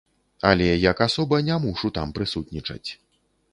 [0.51, 2.89] Але як асоба не мушу там прысутнічаць.